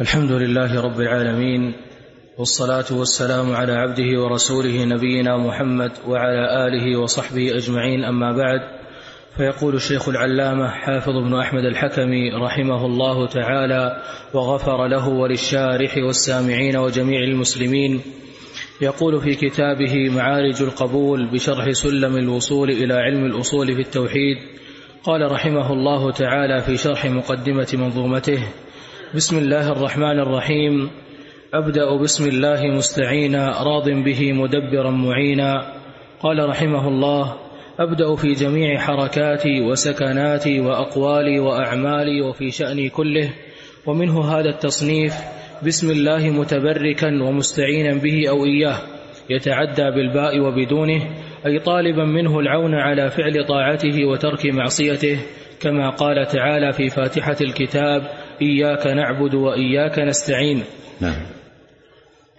[0.00, 1.74] الحمد لله رب العالمين
[2.38, 8.04] والصلاة والسلام على عبده ورسوله نبينا محمد وعلى آله وصحبه أجمعين.
[8.04, 8.60] أما بعد
[9.36, 14.02] فيقول الشيخ العلامة حافظ بن أحمد الحكمي رحمه الله تعالى
[14.34, 18.00] وغفر له وللشارح والسامعين وجميع المسلمين
[18.80, 24.36] يقول في كتابه معارج القبول بشرح سلم الوصول إلى علم الأصول في التوحيد
[25.02, 28.38] قال رحمه الله تعالى في شرح مقدمة منظومته
[29.14, 30.90] بسم الله الرحمن الرحيم.
[31.54, 35.72] أبدأ بسم الله مستعينا راض به مدبرا معينا.
[36.20, 37.34] قال رحمه الله
[37.78, 43.30] أبدأ في جميع حركاتي وسكناتي وأقوالي وأعمالي وفي شأني كله.
[43.86, 45.14] ومنه هذا التصنيف
[45.66, 48.78] بسم الله متبركا ومستعينا به أو إياه.
[49.30, 51.02] يتعدى بالباء وبدونه
[51.46, 55.18] أي طالبا منه العون على فعل طاعته وترك معصيته
[55.60, 58.02] كما قال تعالى في فاتحة الكتاب
[58.42, 60.62] إياك نعبد وإياك نستعين.
[61.00, 61.14] نعم.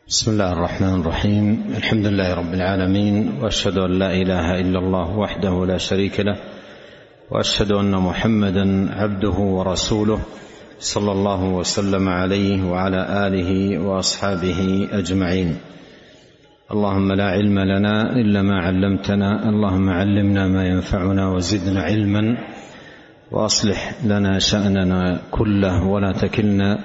[0.08, 1.73] بسم الله الرحمن الرحيم.
[1.78, 6.38] الحمد لله رب العالمين وأشهد أن لا إله إلا الله وحده لا شريك له
[7.31, 10.20] وأشهد أن محمدا عبده ورسوله
[10.80, 15.58] صلى الله وسلم عليه وعلى آله وأصحابه أجمعين.
[16.72, 22.38] اللهم لا علم لنا إلا ما علمتنا اللهم علمنا ما ينفعنا وزدنا علما.
[23.31, 26.80] وأصلح لنا شأننا كله ولا تكلنا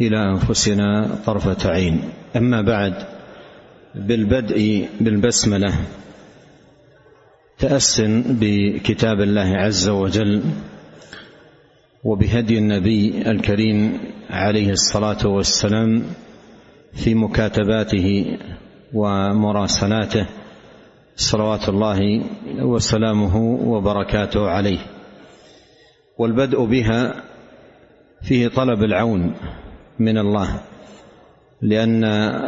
[0.00, 2.00] إلى أنفسنا طرفة عين.
[2.36, 2.94] أما بعد
[3.94, 5.74] بالبدء بالبسملة
[7.58, 10.42] تأسن بكتاب الله عز وجل
[12.04, 13.98] وبهدي النبي الكريم
[14.30, 16.02] عليه الصلاة والسلام
[16.94, 18.38] في مكاتباته
[18.94, 20.26] ومراسلاته
[21.16, 22.24] صلوات الله
[22.62, 24.78] وسلامه وبركاته عليه.
[26.22, 27.14] والبدء بها
[28.22, 29.34] فيه طلب العون
[29.98, 30.60] من الله
[31.62, 32.04] لأن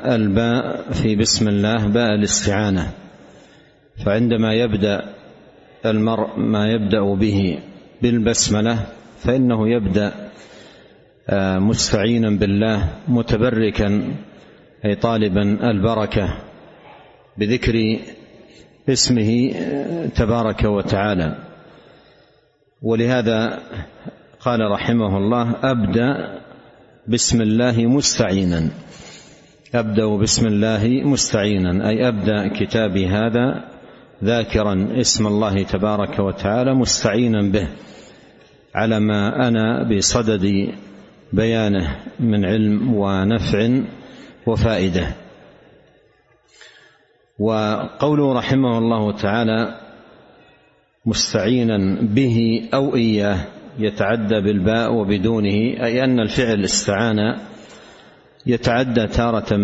[0.07, 2.91] الباء في بسم الله باء الاستعانة
[4.05, 5.15] فعندما يبدأ
[5.87, 7.59] المرء ما يبدأ به
[8.03, 8.87] بالبسملة
[9.19, 10.13] فإنه يبدأ
[11.59, 14.15] مستعينا بالله متبركا
[14.85, 16.39] أي طالبا البركة
[17.39, 17.99] بذكر
[18.89, 19.55] اسمه
[20.15, 21.54] تبارك وتعالى.
[22.85, 23.59] ولهذا
[24.41, 26.41] قال رحمه الله أبدأ
[27.09, 28.69] بسم الله مستعينا.
[29.75, 33.65] أبدأ بسم الله مستعينا أي أبدأ كتابي هذا
[34.25, 37.69] ذاكرا اسم الله تبارك وتعالى مستعينا به
[38.75, 40.69] على ما أنا بصدد
[41.33, 43.81] بيانه من علم ونفع
[44.47, 45.07] وفائدة.
[47.39, 49.84] وقوله رحمه الله تعالى
[51.07, 53.47] مستعينا به أو إياه
[53.79, 57.37] يتعدى بالباء وبدونه أي أن الفعل استعان
[58.47, 59.57] يتعدى تارة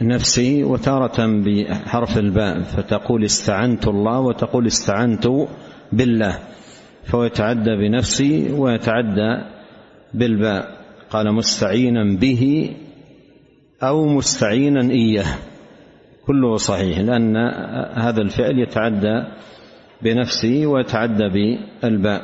[0.00, 5.28] بنفسه وتارة بحرف الباء فتقول استعنت الله وتقول استعنت
[5.92, 6.38] بالله
[7.04, 9.42] فهو يتعدى بنفسه ويتعدى
[10.14, 10.78] بالباء
[11.10, 12.70] قال مستعينا به
[13.82, 15.34] أو مستعينا إياه
[16.26, 17.36] كله صحيح لأن
[17.94, 19.24] هذا الفعل يتعدى
[20.02, 22.22] بنفسه ويتعدى بالباء.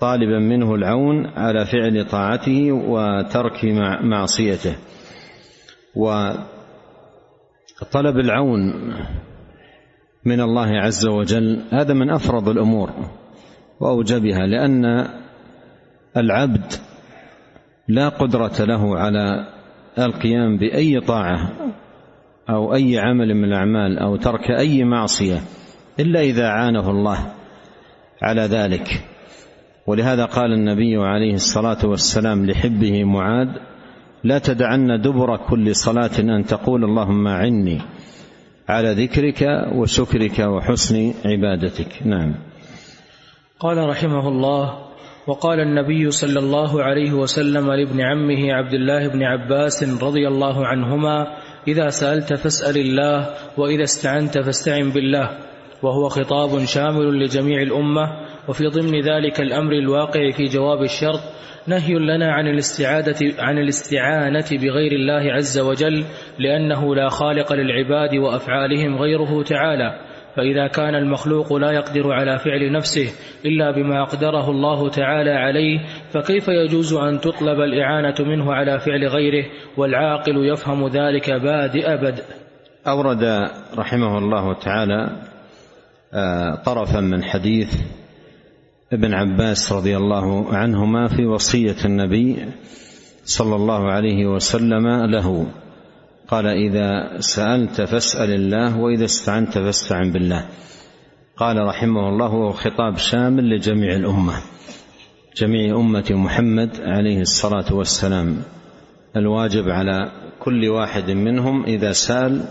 [0.00, 3.64] طالبا منه العون على فعل طاعته وترك
[4.02, 4.76] معصيته.
[5.96, 6.46] وطلب
[8.18, 8.72] العون
[10.24, 12.90] من الله عز وجل هذا من أفرض الأمور
[13.80, 15.08] وأوجبها لأن
[16.16, 16.72] العبد
[17.88, 19.46] لا قدرة له على
[19.98, 21.52] القيام بأي طاعة
[22.50, 25.40] أو أي عمل من الأعمال أو ترك أي معصية.
[26.00, 27.32] إلا إذا عانه الله
[28.22, 28.88] على ذلك.
[29.86, 33.48] ولهذا قال النبي عليه الصلاة والسلام لحبه معاذ
[34.24, 37.80] لا تدعن دبر كل صلاة أن تقول اللهم اعني
[38.68, 39.42] على ذكرك
[39.74, 42.06] وشكرك وحسن عبادتك.
[42.06, 42.34] نعم.
[43.60, 44.86] قال رحمه الله
[45.26, 51.26] وقال النبي صلى الله عليه وسلم لابن عمه عبد الله بن عباس رضي الله عنهما
[51.68, 55.55] إذا سألت فاسأل الله وإذا استعنت فاستعن بالله.
[55.82, 58.02] وهو خطاب شامل لجميع الأمة
[58.48, 61.20] وفي ضمن ذلك الأمر الواقع في جواب الشرط
[61.66, 66.04] نهي لنا عن الاستعادة عن الاستعانة بغير الله عز وجل
[66.38, 70.00] لأنه لا خالق للعباد وأفعالهم غيره تعالى.
[70.36, 73.10] فإذا كان المخلوق لا يقدر على فعل نفسه
[73.44, 75.78] إلا بما أقدره الله تعالى عليه
[76.10, 79.44] فكيف يجوز أن تطلب الإعانة منه على فعل غيره؟
[79.76, 82.24] والعاقل يفهم ذلك بادئ بدء.
[82.86, 85.10] أورد رحمه الله تعالى
[86.64, 87.74] طرفا من حديث
[88.92, 92.46] ابن عباس رضي الله عنهما في وصية النبي
[93.24, 95.46] صلى الله عليه وسلم له.
[96.28, 100.46] قال إذا سألت فاسأل الله وإذا استعنت فاستعن بالله.
[101.36, 104.34] قال رحمه الله وهو خطاب شامل لجميع الأمة
[105.36, 108.42] جميع أمة محمد عليه الصلاة والسلام.
[109.16, 112.44] الواجب على كل واحد منهم إذا سأل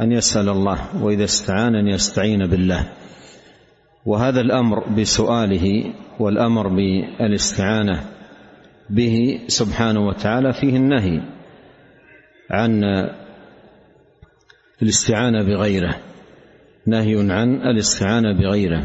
[0.00, 2.88] أن يسأل الله وإذا استعان أن يستعين بالله.
[4.06, 8.00] وهذا الأمر بسؤاله والأمر بالاستعانة
[8.90, 11.20] به سبحانه وتعالى فيه النهي
[12.50, 12.84] عن
[14.82, 15.96] الاستعانة بغيره
[16.86, 18.84] نهي عن الاستعانة بغيره.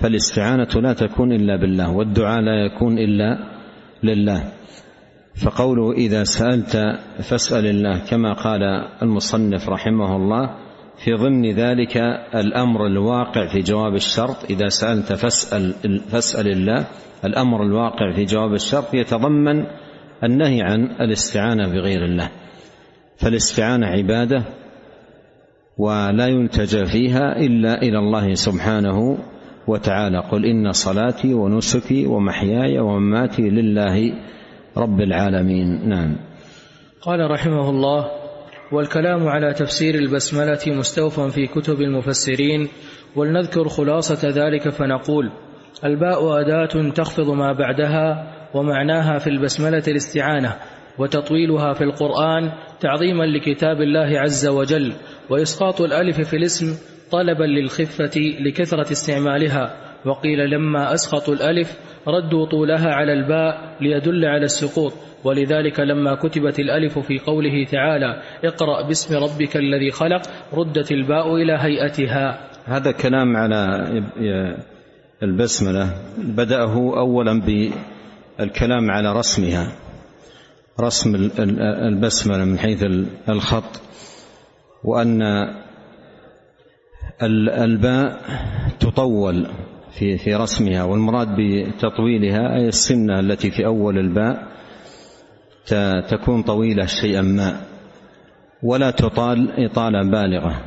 [0.00, 3.38] فالاستعانة لا تكون إلا بالله والدعاء لا يكون إلا
[4.02, 4.52] لله.
[5.34, 6.76] فقوله إذا سألت
[7.22, 8.62] فاسأل الله كما قال
[9.02, 10.56] المصنف رحمه الله
[11.04, 11.96] في ضمن ذلك
[12.34, 16.86] الأمر الواقع في جواب الشرط إذا سألت فاسأل فاسأل الله
[17.24, 19.66] الأمر الواقع في جواب الشرط يتضمن
[20.24, 22.30] النهي عن الاستعانة بغير الله.
[23.16, 24.44] فالاستعانة عبادة
[25.78, 29.18] ولا يلتجا فيها إلا إلى الله سبحانه
[29.66, 30.18] وتعالى.
[30.18, 34.12] قل إن صلاتي ونسكي ومحياي ومماتي لله
[34.80, 35.88] رب العالمين.
[35.88, 36.16] نعم.
[37.02, 38.10] قال رحمه الله
[38.72, 42.68] والكلام على تفسير البسملة مستوفى في كتب المفسرين
[43.16, 45.30] ولنذكر خلاصة ذلك فنقول
[45.84, 50.56] الباء أداة تخفض ما بعدها ومعناها في البسملة الاستعانة
[50.98, 54.92] وتطويلها في القرآن تعظيما لكتاب الله عز وجل
[55.30, 56.76] وإسقاط الألف في الاسم
[57.10, 64.92] طلبا للخفة لكثرة استعمالها وقيل لما اسقطوا الألف ردوا طولها على الباء ليدل على السقوط
[65.24, 70.22] ولذلك لما كتبت الألف في قوله تعالى اقرأ باسم ربك الذي خلق
[70.54, 72.50] ردت الباء إلى هيئتها.
[72.64, 73.88] هذا كلام على
[75.22, 79.72] البسملة بدأه اولا بالكلام على رسمها
[80.80, 81.30] رسم
[81.88, 82.84] البسملة من حيث
[83.28, 83.80] الخط
[84.84, 85.22] وأن
[87.22, 88.20] الباء
[88.80, 89.46] تطول.
[89.92, 94.48] في في رسمها والمراد بتطويلها أي السنة التي في أول الباء
[96.08, 97.60] تكون طويلة شيئا ما
[98.62, 100.62] ولا تطال إطالة بالغة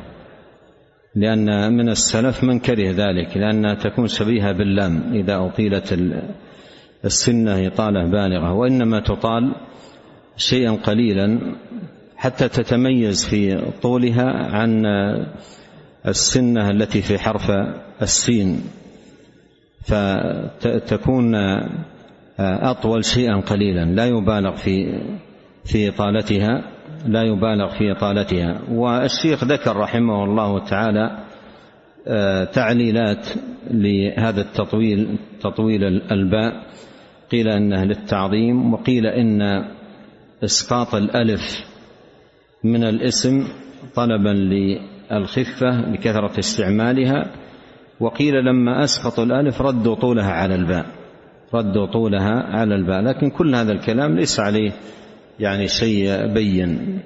[1.14, 5.98] لأن من السلف من كره ذلك لانها تكون شبيهة باللام إذا أطيلت
[7.04, 9.54] السنة إطالة بالغة وإنما تطال
[10.36, 11.54] شيئا قليلا
[12.16, 14.86] حتى تتميز في طولها عن
[16.06, 17.50] السنة التي في حرف
[18.02, 18.60] السين.
[19.84, 21.34] فتكون
[22.40, 23.84] أطول شيئا قليلا.
[23.84, 25.00] لا يبالغ في
[25.64, 26.70] في إطالتها
[27.06, 28.60] لا يبالغ في إطالتها.
[28.70, 31.18] والشيخ ذكر رحمه الله تعالى
[32.52, 33.26] تعليلات
[33.70, 36.52] لهذا التطويل تطويل الباء
[37.30, 39.42] قيل إنه للتعظيم وقيل إن
[40.44, 41.64] إسقاط الألف
[42.64, 43.44] من الاسم
[43.94, 47.43] طلبا للخفة لكثره استعمالها.
[48.00, 50.86] وقيل لما أسقطوا الألف ردوا طولها على الباء.
[51.54, 53.00] ردوا طولها على الباء.
[53.00, 54.72] لكن كل هذا الكلام ليس عليه
[55.40, 56.98] يعني شيء بين.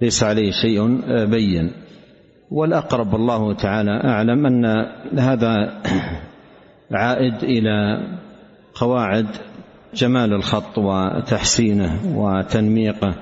[0.00, 1.72] ليس عليه شيء بين.
[2.50, 4.86] والأقرب الله تعالى أعلم أن
[5.18, 5.80] هذا
[6.92, 8.02] عائد إلى
[8.74, 9.26] قواعد
[9.94, 13.14] جمال الخط وتحسينه وتنميقه.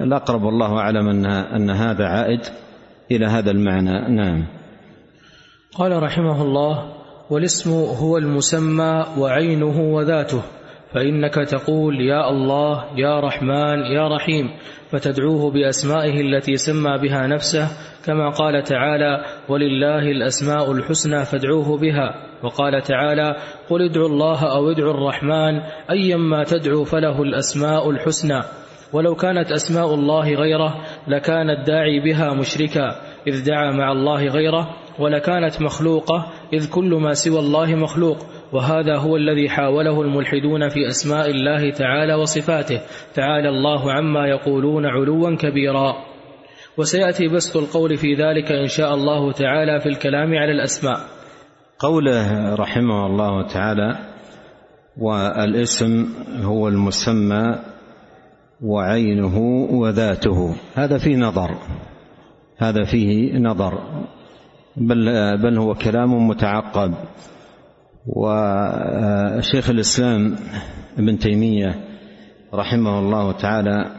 [0.00, 2.40] الأقرب والله أعلم أن أن هذا عائد
[3.10, 4.08] إلى هذا المعنى.
[4.14, 4.44] نعم.
[5.78, 6.92] قال رحمه الله
[7.30, 10.42] والاسم هو المسمى وعينه وذاته
[10.94, 14.50] فإنك تقول يا الله يا رحمن يا رحيم
[14.90, 17.68] فتدعوه بأسمائه التي سمى بها نفسه
[18.06, 23.36] كما قال تعالى ولله الأسماء الحسنى فادعوه بها وقال تعالى
[23.70, 28.42] قل ادعوا الله أو ادعوا الرحمن أيما تدعو فله الأسماء الحسنى
[28.92, 30.74] ولو كانت أسماء الله غيره
[31.08, 37.38] لكان الداعي بها مشركا إذ دعا مع الله غيره ولكانت مخلوقة إذ كل ما سوى
[37.38, 38.16] الله مخلوق
[38.52, 42.80] وهذا هو الذي حاوله الملحدون في أسماء الله تعالى وصفاته.
[43.14, 45.94] تعالى الله عما يقولون علوا كبيرا.
[46.78, 50.98] وسيأتي بسط القول في ذلك إن شاء الله تعالى في الكلام على الأسماء.
[51.78, 53.98] قوله رحمه الله تعالى
[54.98, 56.06] والاسم
[56.42, 57.58] هو المسمى
[58.62, 59.38] وعينه
[59.70, 60.56] وذاته.
[60.74, 61.50] هذا فيه نظر.
[62.58, 63.78] هذا فيه نظر.
[64.76, 66.94] بل بل هو كلام متعقب
[68.06, 70.36] وشيخ الإسلام
[70.98, 71.74] ابن تيمية
[72.54, 73.90] رحمه الله تعالى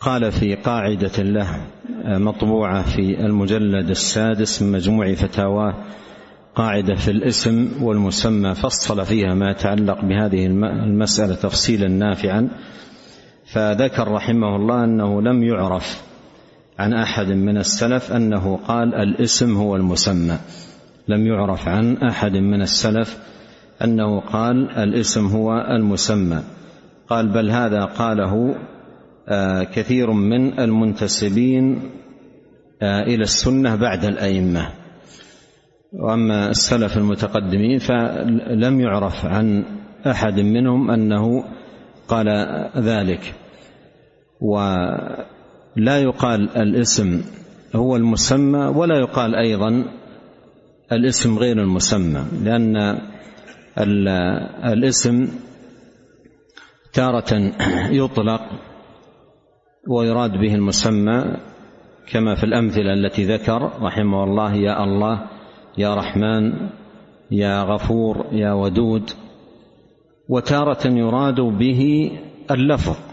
[0.00, 1.60] قال في قاعدة له
[2.04, 5.74] مطبوعة في المجلد السادس من مجموع فتاواه
[6.54, 12.48] قاعدة في الاسم والمسمى فصل فيها ما يتعلق بهذه المسألة تفصيلا نافعا.
[13.52, 16.07] فذكر رحمه الله أنه لم يعرف
[16.78, 20.38] عن أحد من السلف أنه قال الاسم هو المسمى.
[21.08, 23.18] لم يعرف عن أحد من السلف
[23.84, 26.42] أنه قال الاسم هو المسمى.
[27.08, 28.54] قال بل هذا قاله
[29.28, 31.90] آه، كثير من المنتسبين
[32.82, 34.68] آه، إلى السنة بعد الأئمة.
[35.92, 39.64] وأما السلف المتقدمين فلم يعرف عن
[40.06, 41.44] أحد منهم أنه
[42.08, 42.28] قال
[42.76, 43.34] ذلك.
[45.78, 47.22] ولا يقال الاسم
[47.74, 49.84] هو المسمى ولا يقال أيضا
[50.92, 52.98] الاسم غير المسمى لأن
[54.64, 55.28] الاسم
[56.92, 57.52] تارة
[57.90, 58.40] يطلق
[59.88, 61.24] ويراد به المسمى
[62.12, 65.26] كما في الأمثلة التي ذكر رحمه الله يا الله
[65.78, 66.52] يا رحمن
[67.30, 69.10] يا غفور يا ودود
[70.28, 72.10] وتارة يراد به
[72.50, 73.07] اللفظ.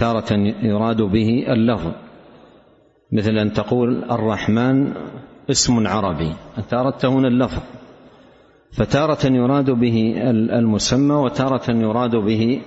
[0.00, 1.92] تارة يراد به اللفظ
[3.12, 4.92] مثل أن تقول الرحمن
[5.50, 6.32] اسم عربي.
[6.58, 7.62] أنت أردت هنا اللفظ
[8.72, 10.14] فتارة يراد به
[10.58, 12.60] المسمى وتارة يراد به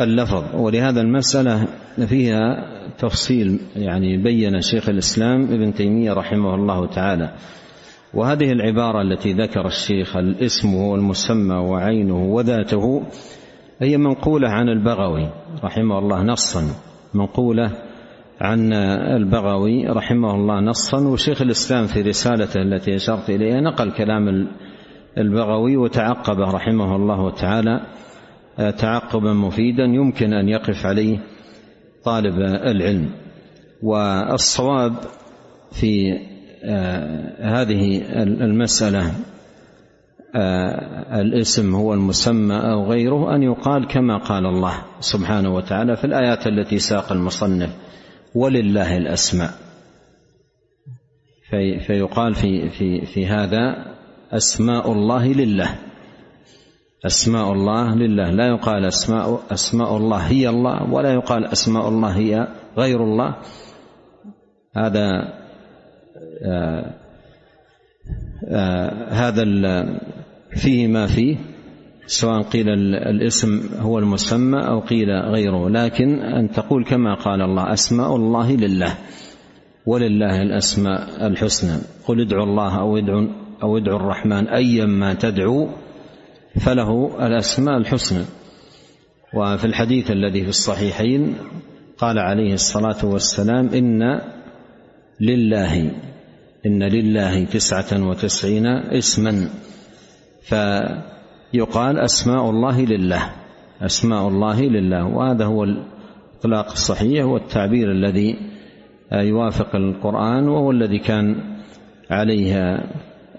[0.00, 0.44] اللفظ.
[0.54, 1.66] ولهذا المسألة
[2.06, 2.64] فيها
[2.98, 7.34] تفصيل يعني بين شيخ الإسلام ابن تيمية رحمه الله تعالى.
[8.14, 13.02] وهذه العبارة التي ذكر الشيخ الاسم هو المسمى وعينه وذاته
[13.80, 15.28] هي منقولة عن البغوي
[15.64, 16.62] رحمه الله نصا
[17.14, 17.70] منقولة
[18.40, 18.72] عن
[19.16, 24.48] البغوي رحمه الله نصا وشيخ الإسلام في رسالته التي أشرت إليها نقل كلام
[25.18, 27.80] البغوي وتعقبه رحمه الله تعالى
[28.56, 31.18] تعقبا مفيدا يمكن أن يقف عليه
[32.04, 33.10] طالب العلم.
[33.82, 34.92] والصواب
[35.72, 36.18] في
[36.64, 39.12] آه، هذه المسألة آه،
[41.20, 46.78] الاسم هو المسمى أو غيره أن يقال كما قال الله سبحانه وتعالى في الآيات التي
[46.78, 47.70] ساق المصنف
[48.34, 49.50] ولله الأسماء
[51.50, 53.94] في فيقال في في في هذا
[54.32, 55.78] أسماء الله لله
[57.06, 58.30] أسماء الله لله.
[58.30, 63.34] لا يقال أسماء أسماء الله هي الله ولا يقال أسماء الله هي غير الله.
[64.76, 65.32] هذا
[66.44, 66.94] آه
[68.48, 69.42] آه هذا
[70.58, 71.36] فيه ما فيه
[72.06, 75.68] سواء قيل الاسم هو المسمى أو قيل غيره.
[75.68, 78.94] لكن أن تقول كما قال الله أسماء الله لله
[79.86, 81.78] ولله الأسماء الحسنى.
[82.06, 83.26] قل ادعوا الله أو ادعوا
[83.62, 85.68] أو ادعوا الرحمن أيا ما تدعو
[86.60, 88.24] فله الأسماء الحسنى.
[89.34, 91.34] وفي الحديث الذي في الصحيحين
[91.98, 94.20] قال عليه الصلاة والسلام إن
[95.20, 95.90] لله
[96.66, 99.48] إن لله تسعة وتسعين اسما.
[100.40, 103.30] فيقال أسماء الله لله
[103.82, 108.36] أسماء الله لله وهذا هو الإطلاق الصحيح والتعبير الذي
[109.12, 111.36] يوافق القرآن وهو الذي كان
[112.10, 112.84] عليها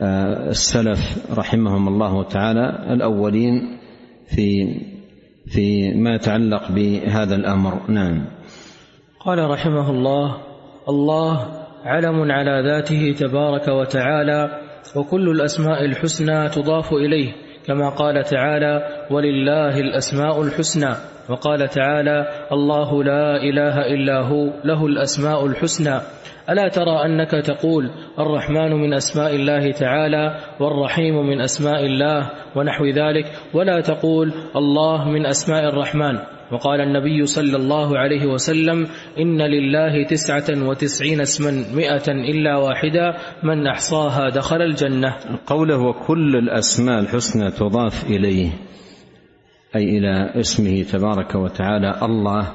[0.01, 0.99] آه، السلف
[1.39, 3.77] رحمهم الله تعالى الأولين
[4.27, 4.75] في
[5.47, 7.79] في ما يتعلق بهذا الأمر.
[7.87, 8.25] نعم.
[9.19, 10.37] قال رحمه الله
[10.89, 11.47] الله
[11.85, 17.31] علم على ذاته تبارك وتعالى وكل الأسماء الحسنى تضاف إليه
[17.65, 20.95] كما قال تعالى ولله الأسماء الحسنى
[21.29, 25.99] وقال تعالى الله لا إله إلا هو له الأسماء الحسنى
[26.49, 33.25] ألا ترى أنك تقول الرحمن من أسماء الله تعالى والرحيم من أسماء الله ونحو ذلك
[33.53, 36.19] ولا تقول الله من أسماء الرحمن
[36.51, 38.87] وقال النبي صلى الله عليه وسلم
[39.19, 45.15] إن لله تسعة وتسعين اسما مئة إلا واحدة من أحصاها دخل الجنة.
[45.47, 48.49] قوله وكل الأسماء الحسنى تضاف إليه
[49.75, 52.51] أي إلى اسمه تبارك وتعالى الله.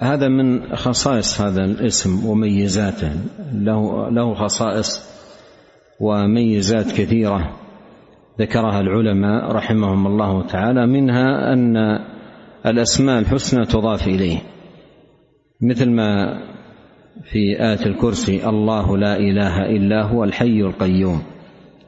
[0.00, 3.12] هذا من خصائص هذا الاسم وميزاته
[3.52, 5.12] له له خصائص
[6.00, 7.56] وميزات كثيرة
[8.40, 11.76] ذكرها العلماء رحمهم الله تعالى منها أن
[12.66, 14.38] الأسماء الحسنى تضاف إليه.
[15.60, 16.38] مثل ما
[17.22, 21.22] في آية الكرسي الله لا إله إلا هو الحي القيوم.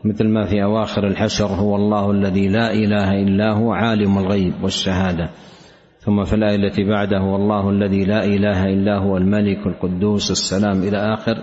[0.05, 5.31] مثل ما في أواخر الحشر هو الله الذي لا إله إلا هو عالم الغيب والشهادة.
[5.99, 10.83] ثم في الآية التي بعده والله الذي لا إله إلا هو الملك القدوس السلام.
[10.83, 11.35] إلى آخر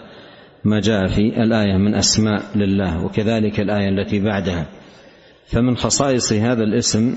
[0.64, 4.66] ما جاء في الآية من أسماء لله وكذلك الآية التي بعدها.
[5.46, 7.16] فمن خصائص هذا الاسم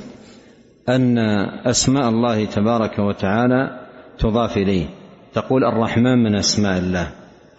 [0.89, 1.19] أن
[1.67, 3.81] أسماء الله تبارك وتعالى
[4.19, 4.87] تضاف إليه.
[5.35, 7.11] تقول الرحمن من أسماء الله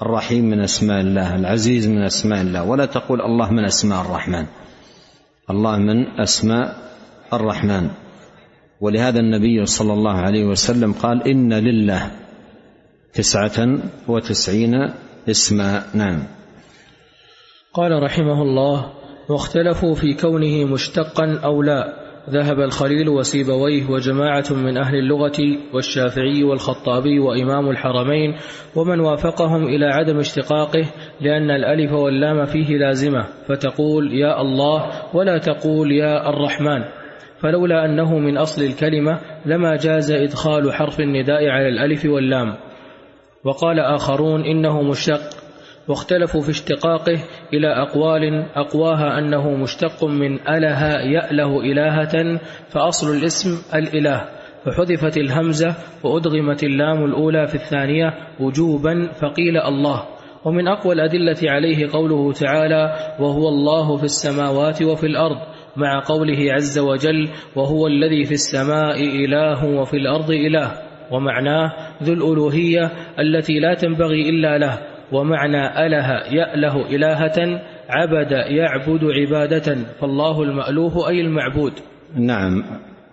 [0.01, 4.45] الرحيم من أسماء الله العزيز من أسماء الله ولا تقول الله من أسماء الرحمن.
[5.49, 6.75] الله من أسماء
[7.33, 7.89] الرحمن.
[8.81, 12.11] ولهذا النبي صلى الله عليه وسلم قال إن لله
[13.13, 14.89] تسعة وتسعين
[15.29, 15.83] اسما.
[15.93, 16.23] نعم.
[17.73, 18.93] قال رحمه الله
[19.29, 22.04] واختلفوا في كونه مشتقا أو لا.
[22.29, 25.37] ذهب الخليل وسيبويه وجماعة من أهل اللغة
[25.73, 28.35] والشافعي والخطابي وإمام الحرمين
[28.75, 30.85] ومن وافقهم إلى عدم اشتقاقه
[31.21, 36.83] لأن الألف واللام فيه لازمة فتقول يا الله ولا تقول يا الرحمن.
[37.39, 42.55] فلولا أنه من أصل الكلمة لما جاز إدخال حرف النداء على الألف واللام.
[43.43, 45.44] وقال آخرون إنه مشتق.
[45.87, 47.19] واختلفوا في اشتقاقه
[47.53, 52.39] إلى أقوال أقواها أنه مشتق من أله يأله إلهة
[52.69, 54.29] فأصل الاسم الإله.
[54.65, 60.03] فحذفت الهمزة وأدغمت اللام الأولى في الثانية وجوبا فقيل الله.
[60.45, 65.37] ومن أقوى الأدلة عليه قوله تعالى وهو الله في السماوات وفي الأرض
[65.75, 70.71] مع قوله عز وجل وهو الذي في السماء إله وفي الأرض إله
[71.11, 71.73] ومعناه
[72.03, 74.94] ذو الألوهية التي لا تنبغي إلا له.
[75.11, 81.73] ومعنى أله يأله إلهة عبد يعبد عبادة فالله المألوه أي المعبود.
[82.15, 82.63] نعم.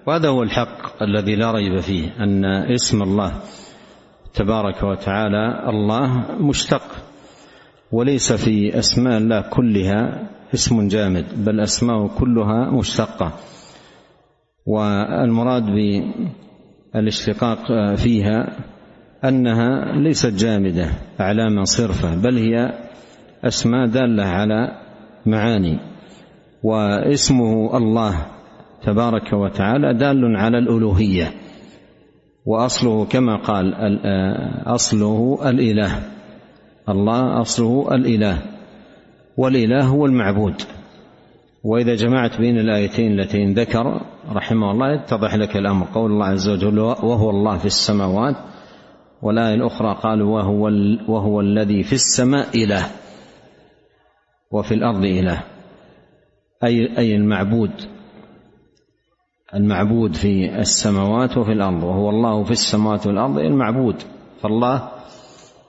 [0.06, 3.32] وهذا هو الحق الذي لا ريب فيه أن اسم الله
[4.34, 6.82] تبارك وتعالى الله مشتق
[7.92, 13.32] وليس في أسماء الله كلها اسم جامد بل أسماء كلها مشتقة.
[14.66, 15.66] والمراد
[16.94, 18.56] بالاشتقاق فيها
[19.24, 22.72] أنها ليست جامدة أعلاما صرفة بل هي
[23.44, 24.78] أسماء دالة على
[25.26, 25.78] معاني
[26.62, 28.26] واسمه الله
[28.82, 31.32] تبارك وتعالى دال على الألوهية
[32.46, 33.74] وأصله كما قال
[34.66, 36.02] أصله الإله
[36.88, 38.38] الله أصله الإله
[39.36, 40.54] والإله هو المعبود.
[41.64, 44.00] وإذا جمعت بين الآيتين اللتين ذكر
[44.32, 48.36] رحمه الله يتضح لك الأمر قول الله عز وجل وهو الله في السماوات
[49.22, 50.70] والآية الأخرى قال وهو,
[51.08, 52.86] وهو الذي في السماء إله
[54.50, 55.42] وفي الأرض إله.
[56.64, 57.70] أي أي المعبود
[59.54, 63.96] المعبود في السماوات وفي الأرض وهو الله في السماوات والأرض المعبود؟
[64.42, 64.88] فالله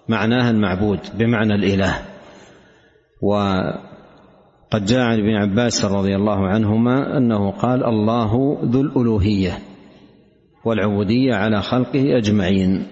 [0.09, 1.95] معناه المعبود بمعنى الإله.
[3.21, 9.59] وقد جاء عن ابن عباس رضي الله عنهما أنه قال الله ذو الألوهية
[10.65, 12.87] والعبودية على خلقه أجمعين.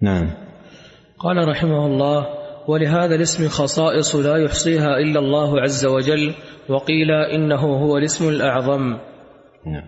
[0.00, 0.30] نعم.
[1.18, 2.26] قال رحمه الله
[2.68, 6.34] ولهذا الاسم خصائص لا يحصيها إلا الله عز وجل
[6.68, 8.98] وقيل إنه هو الاسم الأعظم.
[9.66, 9.84] نعم.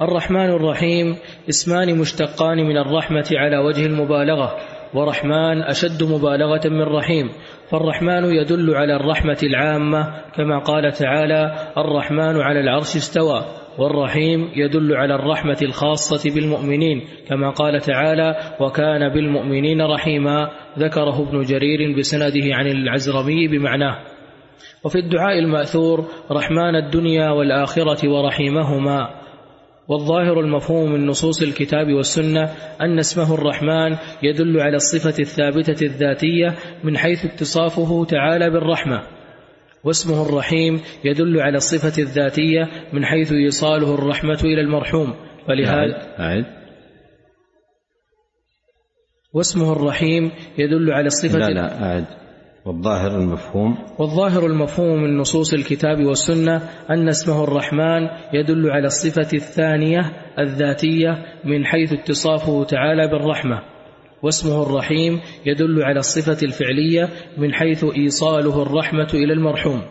[0.00, 1.16] الرحمن الرحيم
[1.48, 4.56] اسمان مشتقان من الرحمة على وجه المبالغة
[4.94, 7.28] ورحمن أشد مبالغة من رحيم.
[7.70, 13.61] فالرحمن يدل على الرحمة العامة كما قال تعالى الرحمن على العرش استوى.
[13.78, 21.98] والرحيم يدل على الرحمة الخاصة بالمؤمنين كما قال تعالى وكان بالمؤمنين رحيما ذكره ابن جرير
[21.98, 23.98] بسنده عن العزرمي بمعناه.
[24.84, 29.22] وفي الدعاء المأثور رحمن الدنيا والآخرة ورحيمهما
[29.88, 32.42] والظاهر المفهوم من نصوص الكتاب والسنة
[32.80, 36.54] أن اسمه الرحمن يدل على الصفة الثابتة الذاتية
[36.84, 39.02] من حيث اتصافه تعالى بالرحمة.
[39.84, 45.14] واسمه الرحيم يدل على الصفة الذاتية من حيث إيصاله الرحمة إلى المرحوم.
[45.48, 46.44] فلهذا أعد.
[49.34, 52.04] واسمه الرحيم يدل على الصفة لا لا أعد.
[52.66, 53.78] والظاهر المفهوم.
[53.98, 56.56] والظاهر المفهوم من نصوص الكتاب والسنة
[56.90, 60.00] أن اسمه الرحمن يدل على الصفة الثانية
[60.38, 63.71] الذاتية من حيث اتصافه تعالى بالرحمة.
[64.22, 67.08] واسمه الرحيم يدل على الصفة الفعلية
[67.38, 69.82] من حيث إيصاله الرحمة إلى المرحوم.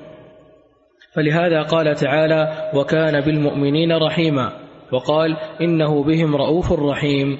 [1.16, 4.52] فلهذا قال تعالى وكان بالمؤمنين رحيما
[4.92, 7.38] وقال إنه بهم رؤوف رحيم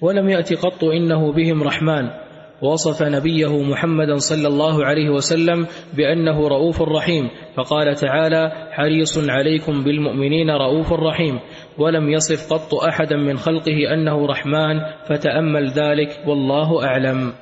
[0.00, 2.27] ولم يأت قط إنه بهم رحمن.
[2.62, 5.66] وصف نبيه محمدا صلى الله عليه وسلم
[5.96, 11.38] بأنه رؤوف رحيم فقال تعالى حريص عليكم بالمؤمنين رؤوف رحيم
[11.78, 17.32] ولم يصف قط أحدا من خلقه أنه رحمن فتأمل ذلك والله أعلم.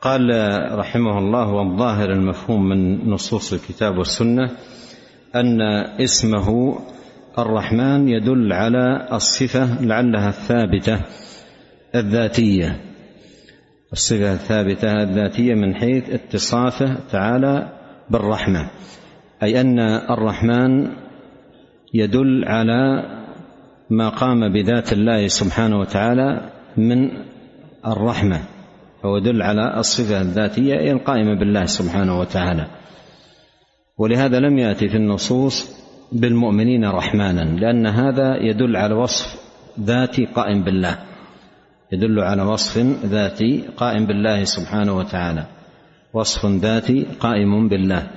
[0.00, 0.30] قال
[0.78, 4.50] رحمه الله والظاهر المفهوم من نصوص الكتاب والسنة
[5.36, 5.60] أن
[6.00, 6.78] اسمه
[7.38, 11.00] الرحمن يدل على الصفة لعلها الثابتة
[11.94, 12.91] الذاتية.
[13.92, 17.72] الصفة الثابتة الذاتية من حيث اتصافه تعالى
[18.10, 18.70] بالرحمة
[19.42, 19.78] أي أن
[20.10, 20.88] الرحمن
[21.94, 23.02] يدل على
[23.90, 27.10] ما قام بذات الله سبحانه وتعالى من
[27.86, 28.40] الرحمة
[29.02, 32.66] فهو يدل على الصفة الذاتية القائمة بالله سبحانه وتعالى.
[33.98, 39.26] ولهذا لم يأتي في النصوص بالمؤمنين رحمانا لأن هذا يدل على وصف
[39.80, 40.98] ذاتي قائم بالله.
[41.92, 45.46] يدل على وصف ذاتي قائم بالله سبحانه وتعالى.
[46.14, 48.10] وصف ذاتي قائم بالله.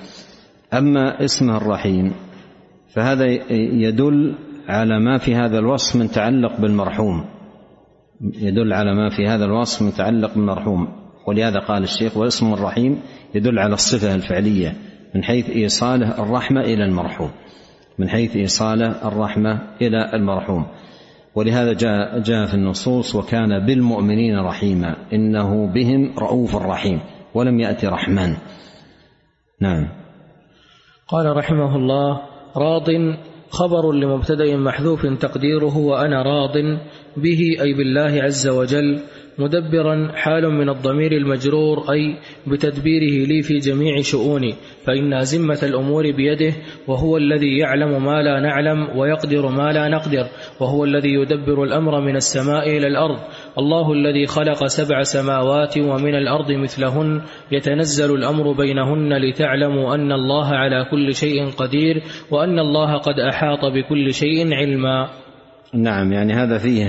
[0.73, 2.13] أما اسمه الرحيم
[2.93, 4.35] فهذا يدل
[4.67, 7.25] على ما في هذا الوصف من تعلق بالمرحوم.
[8.21, 10.87] يدل على ما في هذا الوصف متعلق بالمرحوم.
[11.27, 12.99] ولهذا قال الشيخ واسم الرحيم
[13.35, 14.73] يدل على الصفة الفعلية
[15.15, 17.31] من حيث إيصاله الرحمة إلى المرحوم.
[17.99, 20.65] من حيث إيصاله الرحمة إلى المرحوم.
[21.35, 24.95] ولهذا جاء جاء في النصوص وكان بالمؤمنين رحيما.
[25.13, 26.99] إنه بهم رؤوف رحيم.
[27.33, 28.35] ولم يات رحمن.
[29.61, 29.89] نعم.
[31.07, 32.21] قال رحمه الله
[32.57, 32.87] راض
[33.49, 36.79] خبر لمبتدأ محذوف تقديره وأنا راض
[37.17, 38.99] به أي بالله عز وجل.
[39.39, 42.15] مدبرا حال من الضمير المجرور أي
[42.47, 44.53] بتدبيره لي في جميع شؤوني.
[44.85, 46.53] فإن أزمة الأمور بيده
[46.87, 50.25] وهو الذي يعلم ما لا نعلم ويقدر ما لا نقدر.
[50.61, 53.19] وهو الذي يدبر الأمر من السماء إلى الأرض.
[53.57, 57.21] الله الذي خلق سبع سماوات ومن الأرض مثلهن.
[57.51, 64.13] يتنزل الأمر بينهن لتعلموا أن الله على كل شيء قدير وأن الله قد أحاط بكل
[64.13, 65.09] شيء علما.
[65.73, 66.85] نعم يعني هذا فيه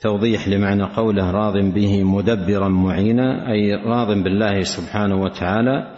[0.00, 5.94] توضيح لمعنى قوله راض به مدبرا معينا أي راض بالله سبحانه وتعالى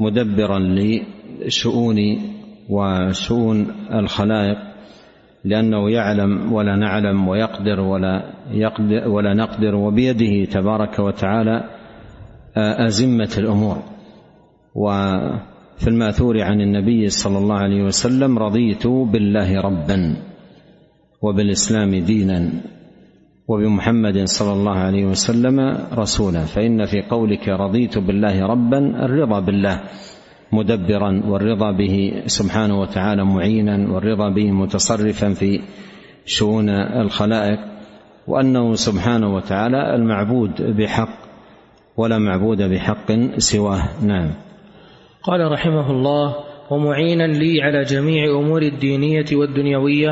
[0.00, 1.96] مدبرا لشؤون
[2.68, 4.58] وشؤون الخلائق
[5.44, 11.64] لأنه يعلم ولا نعلم ويقدر ولا يقدر ولا نقدر وبيده تبارك وتعالى
[12.56, 13.82] أزمة الأمور.
[14.74, 20.16] وفي المأثور عن النبي صلى الله عليه وسلم رضيت بالله ربا
[21.22, 22.50] وبالإسلام دينا.
[23.48, 26.44] وبمحمد صلى الله عليه وسلم رسولا.
[26.44, 29.80] فإن في قولك رضيت بالله ربا الرضا بالله
[30.52, 35.60] مدبرا والرضا به سبحانه وتعالى معينا والرضا به متصرفا في
[36.26, 37.58] شؤون الخلائق
[38.26, 41.08] وأنه سبحانه وتعالى المعبود بحق
[41.96, 43.82] ولا معبود بحق سواه.
[44.02, 44.30] نعم.
[45.22, 46.34] قال رحمه الله
[46.70, 50.10] ومعينا لي على جميع أمور الدينية والدنيوية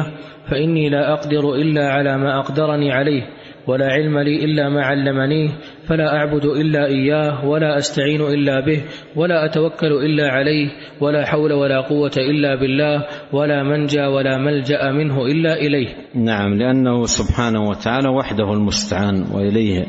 [0.51, 3.23] فإني لا أقدر إلا على ما أقدرني عليه
[3.67, 5.49] ولا علم لي إلا ما علمنيه
[5.89, 8.81] فلا أعبد إلا إياه ولا أستعين إلا به
[9.17, 10.69] ولا أتوكل إلا عليه
[11.01, 15.89] ولا حول ولا قوة إلا بالله ولا منجا ولا ملجأ منه إلا إليه.
[16.15, 19.87] نعم لأنه سبحانه وتعالى وحده المستعان وإليه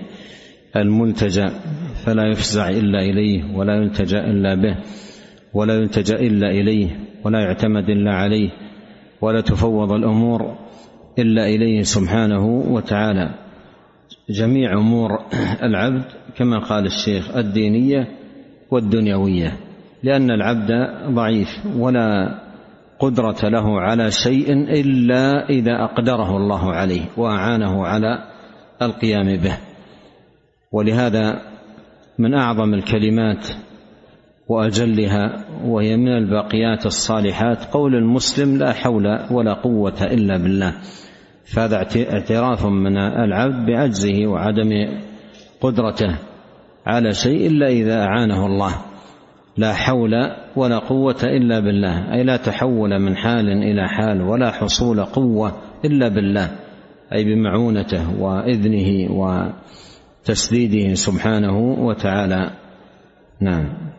[0.75, 1.49] الملتجأ
[2.06, 4.78] فلا يفزع إلا إليه ولا يلتجأ إلا به.
[5.56, 8.50] ولا يلتجا إلا إليه ولا يعتمد إلا عليه
[9.22, 10.56] ولا تفوض الأمور
[11.20, 13.30] إلا إليه سبحانه وتعالى.
[14.30, 15.10] جميع أمور
[15.63, 16.04] العبد
[16.38, 18.08] كما قال الشيخ الدينية
[18.72, 19.58] والدنيوية
[20.04, 20.72] لأن العبد
[21.10, 22.39] ضعيف ولا
[23.00, 28.24] قدرة له على شيء إلا إذا أقدره الله عليه وأعانه على
[28.82, 29.58] القيام به.
[30.72, 31.41] ولهذا
[32.20, 33.48] من أعظم الكلمات
[34.48, 37.64] وأجلها وهي من الباقيات الصالحات.
[37.64, 40.74] قول المسلم لا حول ولا قوة إلا بالله.
[41.46, 41.76] فهذا
[42.12, 45.00] اعتراف من العبد بعجزه وعدم
[45.62, 46.18] قدرته
[46.86, 48.74] على شيء إلا إذا أعانه الله.
[49.58, 50.12] لا حول
[50.56, 52.14] ولا قوة إلا بالله.
[52.14, 55.52] أي لا تحول من حال إلى حال ولا حصول قوة
[55.86, 56.52] إلا بالله.
[57.14, 62.52] أي بمعونته وإذنه وتسديده سبحانه وتعالى.
[63.42, 63.95] نعم.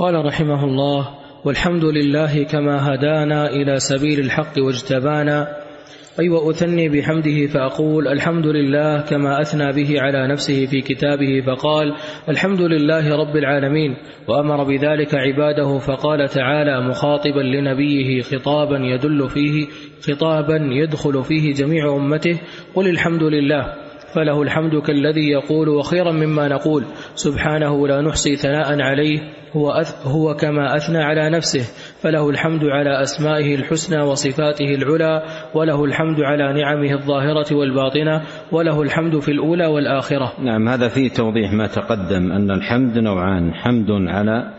[0.00, 1.08] قال رحمه الله
[1.44, 5.42] والحمد لله كما هدانا إلى سبيل الحق واجتبانا.
[5.42, 11.94] اي أيوة واثني بحمده فأقول الحمد لله كما أثنى به على نفسه في كتابه فقال
[12.28, 13.96] الحمد لله رب العالمين
[14.28, 19.66] وأمر بذلك عباده فقال تعالى مخاطبا لنبيه خطابا يدل فيه
[20.02, 22.40] خطابا يدخل فيه جميع أمته
[22.74, 23.89] قل الحمد لله.
[24.14, 29.20] فله الحمد كالذي يقول وخيرا مما نقول سبحانه لا نحصي ثناء عليه
[29.52, 31.60] هو, هو كما أثنى على نفسه
[32.02, 35.22] فله الحمد على أسمائه الحسنى وصفاته العلى
[35.54, 40.32] وله الحمد على نعمه الظاهرة والباطنة وله الحمد في الأولى والآخرة.
[40.40, 44.54] نعم هذا فيه توضيح ما تقدم أن الحمد نوعان حمد على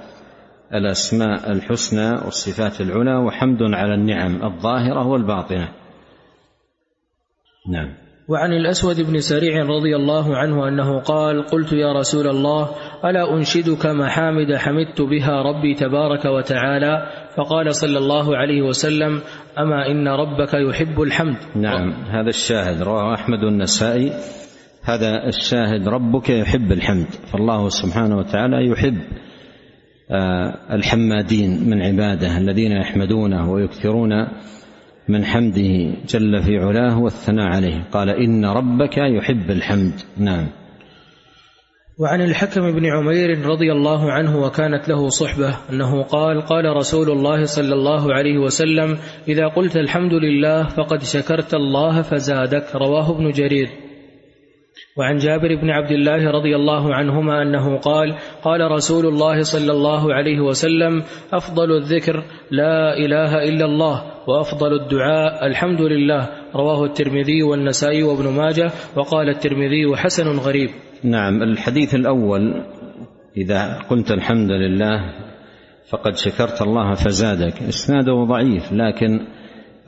[0.74, 5.70] الأسماء الحسنى والصفات العلى وحمد على النعم الظاهرة والباطنة.
[7.72, 8.01] نعم.
[8.32, 12.70] وعن الأسود بن سريع رضي الله عنه أنه قال قلت يا رسول الله
[13.06, 19.22] ألا أنشدك محامد حمدت بها ربي تبارك وتعالى؟ فقال صلى الله عليه وسلم
[19.60, 21.38] أما إن ربك يحب الحمد.
[21.56, 24.12] نعم هذا الشاهد رواه أحمد النسائي
[24.84, 28.98] هذا الشاهد ربك يحب الحمد فالله سبحانه وتعالى يحب
[30.12, 34.12] آه، الحمادين من عباده الذين يحمدونه ويكثرون
[35.10, 37.84] من حمده جل في علاه والثناء عليه.
[37.92, 39.94] قال إن ربك يحب الحمد.
[40.18, 40.48] نعم.
[42.00, 47.44] وعن الحكم بن عمير رضي الله عنه وكانت له صحبة أنه قال قال رسول الله
[47.44, 52.76] صلى الله عليه وسلم إذا قلت الحمد لله فقد شكرت الله فزادك.
[52.76, 53.91] رواه ابن جرير.
[55.02, 60.14] وعن جابر بن عبد الله رضي الله عنهما أنه قال قال رسول الله صلى الله
[60.14, 68.04] عليه وسلم أفضل الذكر لا إله إلا الله وأفضل الدعاء الحمد لله رواه الترمذي والنسائي
[68.04, 70.70] وابن ماجه وقال الترمذي حسن غريب.
[71.04, 72.64] نعم الحديث الأول
[73.38, 75.00] إذا قلت الحمد لله
[75.90, 77.54] فقد شكرت الله فزادك.
[77.70, 79.20] إسناده ضعيف لكن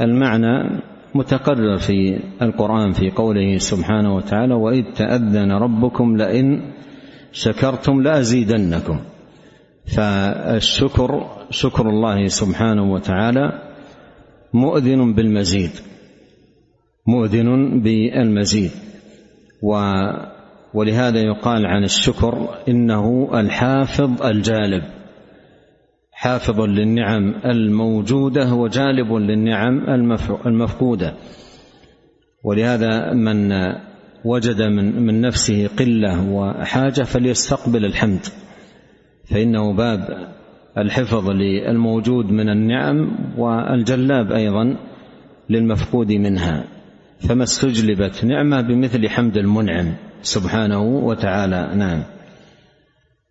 [0.01, 0.81] المعنى
[1.15, 6.71] متقرر في القرآن في قوله سبحانه وتعالى وإذ تأذن ربكم لئن
[7.31, 8.99] شكرتم لأزيدنكم.
[9.95, 13.61] فالشكر شكر الله سبحانه وتعالى
[14.53, 15.71] مؤذن بالمزيد
[17.07, 18.71] مؤذن بالمزيد.
[19.63, 19.73] و
[20.73, 24.83] ولهذا يقال عن الشكر إنه الحافظ الجالب.
[26.23, 29.89] حافظ للنعم الموجودة وجالب للنعم
[30.45, 31.13] المفقودة.
[32.43, 33.51] ولهذا من
[34.25, 38.25] وجد من من نفسه قلة وحاجة فليستقبل الحمد.
[39.25, 40.27] فإنه باب
[40.77, 44.75] الحفظ للموجود من النعم والجلاب أيضا
[45.49, 46.63] للمفقود منها.
[47.19, 49.93] فما استجلبت نعمة بمثل حمد المنعم.
[50.21, 52.03] سبحانه وتعالى نعم.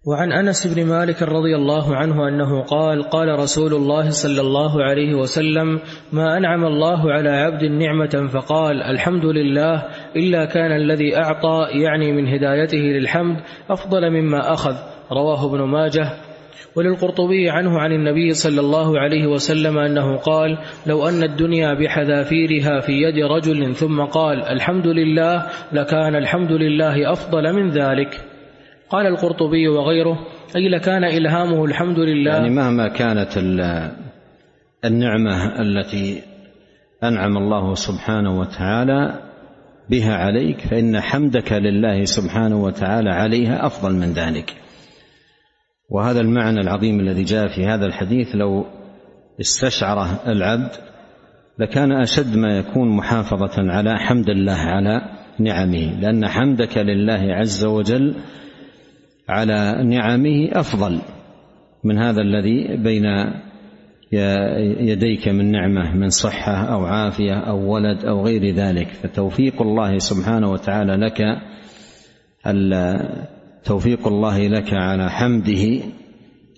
[0.07, 5.15] وعن أنس بن مالك رضي الله عنه أنه قال قال رسول الله صلى الله عليه
[5.15, 5.81] وسلم
[6.13, 9.85] ما أنعم الله على عبد نعمة فقال الحمد لله
[10.17, 13.37] إلا كان الذي أعطى يعني من هدايته للحمد
[13.71, 14.75] أفضل مما أخذ.
[15.13, 16.13] رواه ابن ماجه.
[16.77, 22.93] وللقرطبي عنه عن النبي صلى الله عليه وسلم أنه قال لو أن الدنيا بحذافيرها في
[22.93, 28.32] يد رجل ثم قال الحمد لله لكان الحمد لله أفضل من ذلك.
[28.93, 30.19] قال القرطبي وغيره
[30.57, 32.31] أي لكان إلهامه الحمد لله.
[32.31, 33.39] يعني مهما كانت
[34.85, 36.23] النعمة التي
[37.03, 39.21] أنعم الله سبحانه وتعالى
[39.91, 44.55] بها عليك فإن حمدك لله سبحانه وتعالى عليها أفضل من ذلك.
[45.91, 48.67] وهذا المعنى العظيم الذي جاء في هذا الحديث لو
[49.41, 50.71] استشعره العبد
[51.59, 55.03] لكان أشد ما يكون محافظة على حمد الله على
[55.39, 58.15] نعمه لأن حمدك لله عز وجل
[59.33, 61.01] على نعمه أفضل
[61.85, 63.05] من هذا الذي بين
[64.81, 68.89] يديك من نعمة من صحة أو عافية أو ولد أو غير ذلك.
[68.89, 71.19] فتوفيق الله سبحانه وتعالى لك
[73.65, 75.65] توفيق الله لك على حمده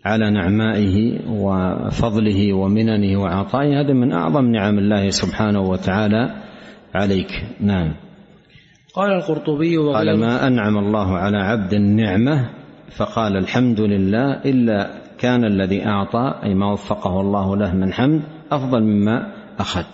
[0.05, 3.81] على نعمائه وفضله ومننه وعطائه.
[3.81, 6.35] هذا من أعظم نعم الله سبحانه وتعالى
[6.95, 7.31] عليك.
[7.61, 7.95] نعم.
[8.95, 15.87] قال القرطبي قال ما أنعم الله على عبد النعمة فقال الحمد لله إلا كان الذي
[15.87, 19.85] أعطى أي ما وفقه الله له من حمد أفضل مما أخذ.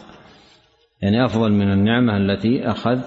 [1.03, 3.01] يعني أفضل من النعمة التي أخذ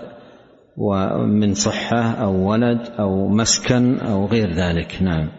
[0.77, 5.01] ومن صحة أو ولد أو مسكن أو غير ذلك.
[5.01, 5.29] نعم.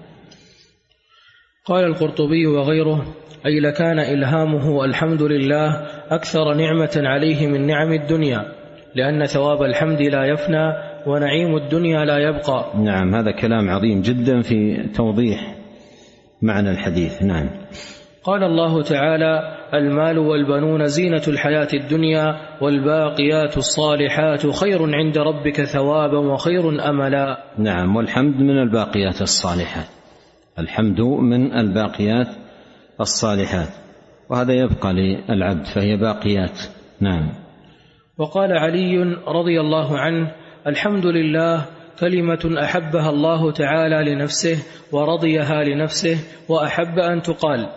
[1.64, 3.04] قال القرطبي وغيره
[3.46, 8.52] أي لكان إلهامه الحمد لله أكثر نعمة عليه من نعم الدنيا
[8.94, 12.73] لأن ثواب الحمد لا يفنى ونعيم الدنيا لا يبقى.
[12.79, 15.55] نعم هذا كلام عظيم جدا في توضيح
[16.43, 17.23] معنى الحديث.
[17.23, 17.51] نعم.
[18.25, 26.88] قال الله تعالى المال والبنون زينة الحياة الدنيا والباقيات الصالحات خير عند ربك ثوابا وخير
[26.88, 27.38] أملا.
[27.59, 29.87] نعم والحمد من الباقيات الصالحات.
[30.59, 32.29] الحمد من الباقيات
[33.01, 33.69] الصالحات.
[34.31, 36.61] وهذا يبقى للعبد فهي باقيات.
[37.01, 37.33] نعم.
[38.19, 41.66] وقال علي رضي الله عنه الحمد لله
[42.00, 44.57] كلمة أحبها الله تعالى لنفسه
[44.92, 46.16] ورضيها لنفسه
[46.48, 47.68] وأحب أن تقال.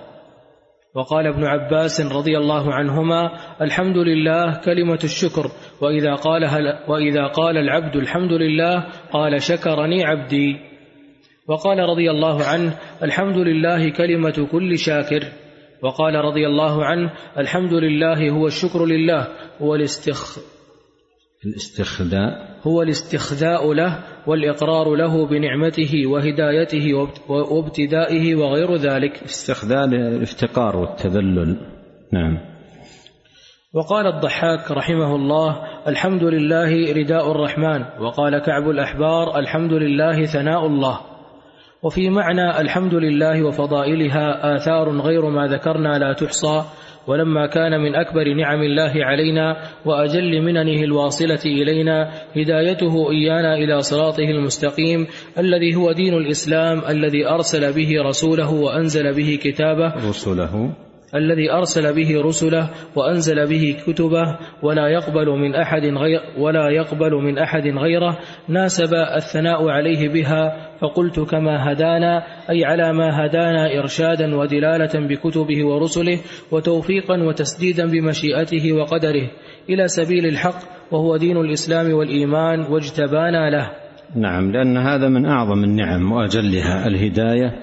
[0.96, 7.96] وقال ابن عباس رضي الله عنهما الحمد لله كلمة الشكر وإذا قالها وإذا قال العبد
[7.96, 10.56] الحمد لله قال شكرني عبدي.
[11.48, 12.74] وقال رضي الله عنه
[13.04, 15.24] الحمد لله كلمة كل شاكر.
[15.84, 19.28] وقال رضي الله عنه الحمد لله هو الشكر لله
[19.62, 20.57] هو الاستخ
[21.46, 26.94] الاستخداء هو الاستخذاء له والإقرار له بنعمته وهدايته
[27.30, 29.24] وابتدائه وغير ذلك.
[29.24, 31.58] استخذاء الافتقار والتذلل.
[32.14, 32.38] نعم.
[33.74, 37.86] وقال الضحاك رحمه الله الحمد لله رداء الرحمن.
[38.02, 41.00] وقال كعب الأحبار الحمد لله ثناء الله.
[41.84, 46.64] وفي معنى الحمد لله وفضائلها آثار غير ما ذكرنا لا تحصى
[47.08, 54.24] ولما كان من أكبر نعم الله علينا وأجل مننه الواصلة إلينا هدايته إيانا إلى صراطه
[54.24, 61.96] المستقيم الذي هو دين الإسلام الذي أرسل به رسوله وأنزل به كتابه رسله الذي أرسل
[61.96, 68.18] به رسله وأنزل به كتبه ولا يقبل من أحد غير ولا يقبل من أحد غيره.
[68.50, 76.20] ناسب الثناء عليه بها فقلت كما هدانا أي على ما هدانا إرشادا ودلالة بكتبه ورسله
[76.52, 79.32] وتوفيقا وتسديدا بمشيئته وقدره.
[79.70, 80.60] إلى سبيل الحق
[80.92, 83.72] وهو دين الإسلام والإيمان واجتبانا له.
[84.16, 87.60] نعم لأن هذا من أعظم النعم وأجلها الهداية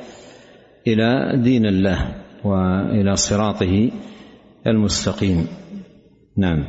[0.87, 2.23] إلى دين الله.
[2.44, 3.90] وإلى صراطه
[4.66, 5.46] المستقيم.
[6.37, 6.64] نعم.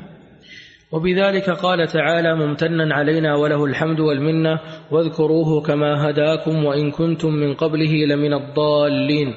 [0.91, 4.59] وبذلك قال تعالى ممتنا علينا وله الحمد والمنة
[4.91, 9.33] واذكروه كما هداكم وإن كنتم من قبله لمن الضالين.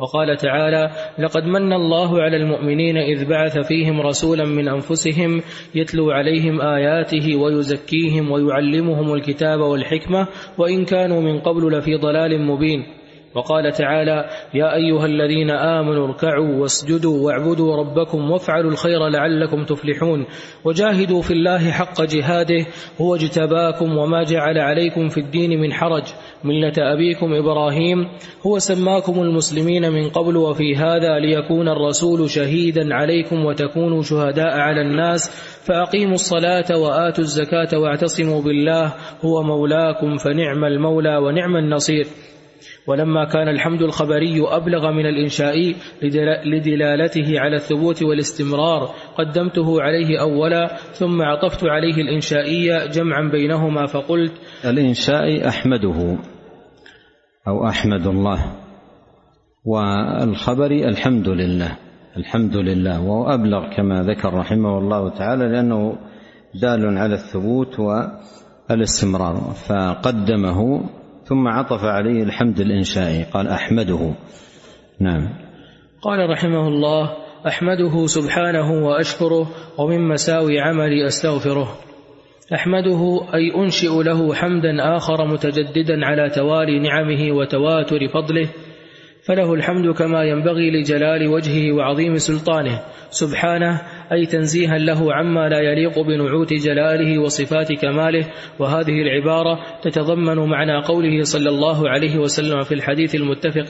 [0.00, 5.40] وقال تعالى لقد من الله على المؤمنين إذ بعث فيهم رسولا من أنفسهم
[5.74, 10.26] يتلو عليهم آياته ويزكيهم ويعلمهم الكتاب والحكمة
[10.58, 13.01] وإن كانوا من قبل لفي ضلال مبين.
[13.34, 20.26] وقال تعالى يا أيها الذين آمنوا اركعوا واسجدوا واعبدوا ربكم وافعلوا الخير لعلكم تفلحون
[20.64, 22.66] وجاهدوا في الله حق جهاده
[23.00, 26.02] هو اجتباكم وما جعل عليكم في الدين من حرج.
[26.44, 28.08] ملة أبيكم إبراهيم
[28.46, 35.30] هو سماكم المسلمين من قبل وفي هذا ليكون الرسول شهيدا عليكم وتكونوا شهداء على الناس.
[35.66, 42.06] فأقيموا الصلاة وآتوا الزكاة واعتصموا بالله هو مولاكم فنعم المولى ونعم النصير.
[42.86, 45.76] ولما كان الحمد الخبري أبلغ من الإنشائي
[46.44, 54.32] لدلالته على الثبوت والاستمرار قدمته عليه أولا ثم عطفت عليه الإنشائي جمعا بينهما فقلت
[54.64, 56.18] الإنشائي أحمده
[57.48, 58.52] أو أحمد الله
[59.64, 61.78] والخبر الحمد لله
[62.16, 65.96] الحمد لله وهو أبلغ كما ذكر رحمه الله تعالى لأنه
[66.54, 67.80] دال على الثبوت
[68.70, 69.36] والاستمرار
[69.68, 70.80] فقدمه
[71.24, 74.14] ثم عطف عليه الحمد الإنشائي قال أحمده.
[75.00, 75.28] نعم.
[76.02, 77.12] قال رحمه الله
[77.46, 79.46] أحمده سبحانه وأشكره
[79.78, 81.68] ومن مساوي عملي أستغفره.
[82.54, 88.48] أحمده أي أنشئ له حمدا آخر متجددا على توالي نعمه وتواتر فضله
[89.22, 92.80] فله الحمد كما ينبغي لجلال وجهه وعظيم سلطانه.
[93.10, 93.80] سبحانه
[94.12, 98.26] أي تنزيها له عما لا يليق بنعوت جلاله وصفات كماله.
[98.58, 103.68] وهذه العبارة تتضمن معنى قوله صلى الله عليه وسلم في الحديث المتفق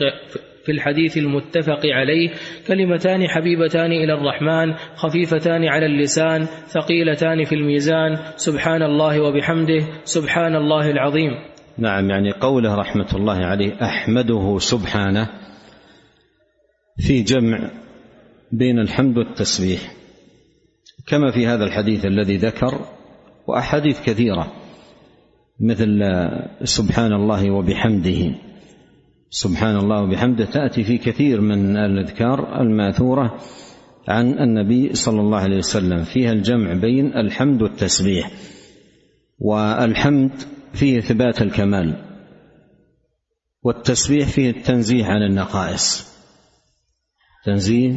[0.64, 2.30] في الحديث المتفق عليه
[2.68, 8.18] كلمتان حبيبتان إلى الرحمن خفيفتان على اللسان ثقيلتان في الميزان.
[8.36, 11.30] سبحان الله وبحمده سبحان الله العظيم.
[11.78, 15.41] نعم يعني قوله رحمة الله عليه أحمده سبحانه
[17.06, 17.70] في جمع
[18.52, 19.94] بين الحمد والتسبيح.
[21.06, 22.86] كما في هذا الحديث الذي ذكر
[23.46, 24.52] وأحاديث كثيرة
[25.60, 26.00] مثل
[26.64, 28.34] سبحان الله وبحمده.
[29.30, 33.38] سبحان الله وبحمده تأتي في كثير من الأذكار الماثورة
[34.08, 36.04] عن النبي صلى الله عليه وسلم.
[36.04, 38.30] فيها الجمع بين الحمد والتسبيح
[39.38, 40.32] والحمد
[40.74, 41.94] فيه اثبات الكمال
[43.62, 46.11] والتسبيح فيه التنزيه عن النقائص.
[47.44, 47.92] تنزيه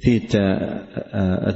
[0.00, 0.20] في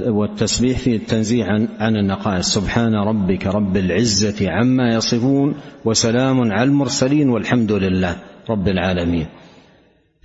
[0.06, 2.54] والتسبيح في التنزيه عن عن النقائص.
[2.54, 5.54] سبحان ربك رب العزة عما يصفون
[5.84, 8.16] وسلام على المرسلين والحمد لله
[8.50, 9.26] رب العالمين.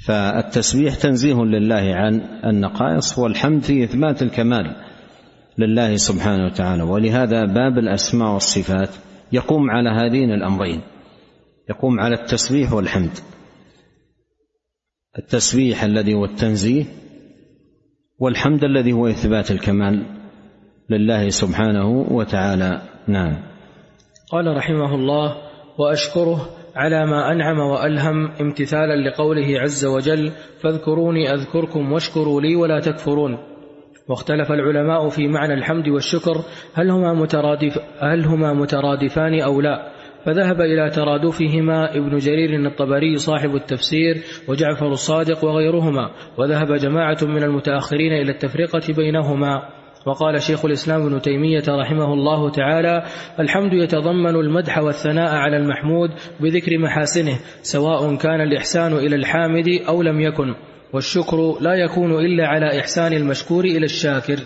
[0.05, 4.75] فالتسبيح تنزيه لله عن النقائص والحمد في إثبات الكمال
[5.57, 6.83] لله سبحانه وتعالى.
[6.83, 8.89] ولهذا باب الأسماء والصفات
[9.31, 10.81] يقوم على هذين الأمرين.
[11.69, 13.17] يقوم على التسبيح والحمد.
[15.17, 16.85] التسبيح الذي هو التنزيه
[18.19, 20.05] والحمد الذي هو إثبات الكمال
[20.89, 22.81] لله سبحانه وتعالى.
[23.07, 23.37] نعم.
[24.31, 25.35] قال رحمه الله
[25.77, 33.37] وأشكره على ما أنعم وألهم امتثالا لقوله عز وجل فاذكروني أذكركم واشكروا لي ولا تكفرون.
[34.09, 39.94] واختلف العلماء في معنى الحمد والشكر هل هما مترادف هل هما مترادفان أو لا؟
[40.25, 48.13] فذهب إلى ترادفهما ابن جرير الطبري صاحب التفسير وجعفر الصادق وغيرهما وذهب جماعة من المتأخرين
[48.13, 49.61] إلى التفرقة بينهما.
[50.05, 53.03] وقال شيخ الإسلام ابن تيمية رحمه الله تعالى
[53.39, 56.09] الحمد يتضمن المدح والثناء على المحمود
[56.39, 60.55] بذكر محاسنه سواء كان الإحسان إلى الحامد أو لم يكن
[60.93, 64.37] والشكر لا يكون إلا على إحسان المشكور إلى الشاكر.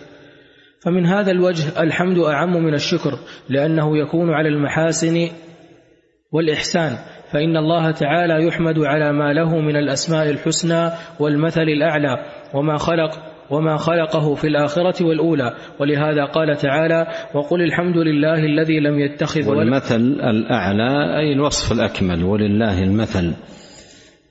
[0.86, 3.20] فمن هذا الوجه الحمد أعم من الشكر
[3.50, 5.30] لأنه يكون على المحاسن
[6.32, 6.98] والإحسان
[7.32, 12.18] فإن الله تعالى يحمد على ما له من الأسماء الحسنى والمثل الأعلى
[12.54, 13.12] وما خلق
[13.50, 15.56] وما خلقه في الآخرة والأولى.
[15.80, 22.84] ولهذا قال تعالى وقل الحمد لله الذي لم يتخذ والمثل الأعلى أي الوصف الأكمل ولله
[22.84, 23.34] المثل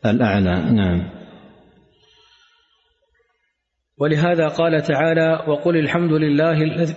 [0.07, 1.11] الأعلى نعم.
[3.99, 6.95] ولهذا قال تعالى وقل الحمد لله الذي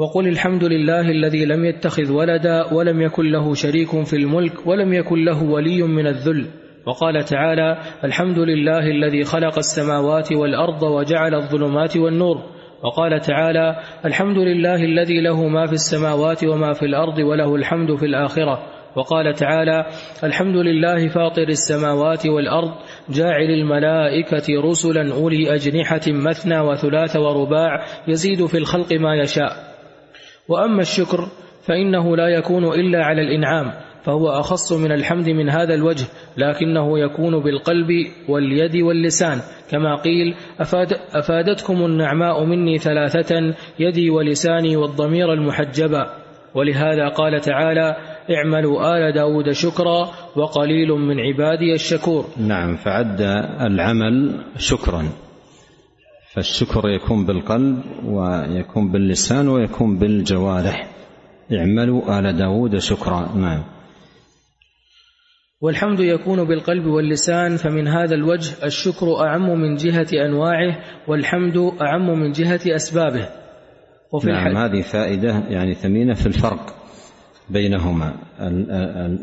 [0.00, 5.24] وقل الحمد لله الذي لم يتخذ ولدا ولم يكن له شريك في الملك ولم يكن
[5.24, 6.46] له ولي من الذل.
[6.86, 12.36] وقال تعالى الحمد لله الذي خلق السماوات والأرض وجعل الظلمات والنور.
[12.84, 18.06] وقال تعالى الحمد لله الذي له ما في السماوات وما في الأرض وله الحمد في
[18.06, 18.62] الآخرة.
[18.96, 19.86] وقال تعالى
[20.24, 22.70] الحمد لله فاطر السماوات والأرض
[23.10, 29.69] جاعل الملائكة رسلا أولي أجنحة مثنى وثلاث ورباع يزيد في الخلق ما يشاء.
[30.50, 31.28] وأما الشكر
[31.66, 33.72] فإنه لا يكون إلا على الإنعام
[34.02, 37.88] فهو أخص من الحمد من هذا الوجه لكنه يكون بالقلب
[38.28, 39.38] واليد واللسان.
[39.70, 46.06] كما قيل أفاد أفادتكم النعماء مني ثلاثة يدي ولساني والضمير المحجبا
[46.54, 47.96] ولهذا قال تعالى
[48.30, 52.24] اعملوا آل داود شكرا وقليل من عبادي الشكور.
[52.36, 53.20] نعم فعد
[53.60, 55.02] العمل شكرا.
[56.34, 60.90] فالشكر يكون بالقلب ويكون باللسان ويكون بالجوارح.
[61.52, 63.36] اعملوا آل داود شكرا.
[63.36, 63.62] نعم.
[65.60, 70.78] والحمد يكون بالقلب واللسان فمن هذا الوجه الشكر أعم من جهة أنواعه
[71.08, 73.28] والحمد أعم من جهة أسبابه.
[74.12, 76.74] وفي نعم هذه فائدة يعني ثمينة في الفرق
[77.48, 78.14] بينهما.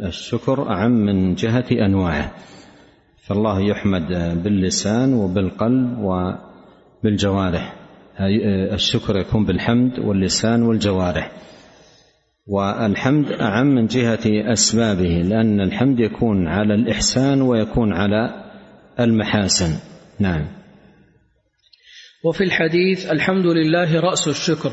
[0.08, 2.32] الشكر أعم من جهة أنواعه.
[3.28, 4.08] فالله يحمد
[4.44, 6.00] باللسان وبالقلب
[7.00, 7.76] وبالجوارح
[8.74, 11.32] الشكر يكون بالحمد واللسان والجوارح.
[12.48, 18.44] والحمد أعم من جهة أسبابه لأن الحمد يكون على الإحسان ويكون على
[19.00, 19.80] المحاسن.
[20.20, 20.48] نعم.
[22.24, 24.72] وفي الحديث الحمد لله رأس الشكر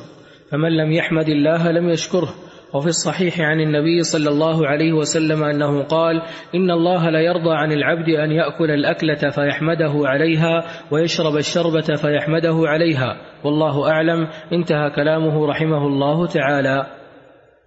[0.50, 2.34] فمن لم يحمد الله لم يشكره.
[2.74, 6.22] وفي الصحيح عن النبي صلى الله عليه وسلم أنه قال
[6.54, 13.16] إن الله لا يرضى عن العبد أن يأكل الأكلة فيحمده عليها ويشرب الشربة فيحمده عليها.
[13.44, 14.28] والله أعلم.
[14.52, 16.86] انتهى كلامه رحمه الله تعالى.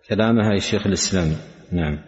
[0.09, 1.27] كلامها يا شيخ الإسلام.
[1.71, 1.99] نعم.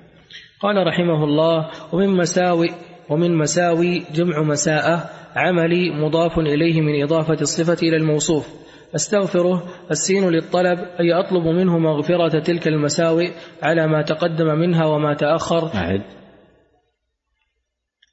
[0.61, 2.69] قال رحمه الله ومن مساوي
[3.09, 8.69] ومن مساوي جمع مساءة عملي مضاف إليه من إضافة الصفة إلى الموصوف.
[8.95, 13.31] أستغفره السين للطلب أي أطلب منه مغفرة تلك المساوئ
[13.61, 15.73] على ما تقدم منها وما تأخر.
[15.75, 16.03] أعد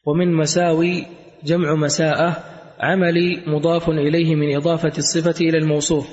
[0.06, 1.06] ومن مساوي
[1.44, 2.36] جمع مساءة
[2.80, 6.08] عملي مضاف إليه من إضافة الصفة إلى الموصوف.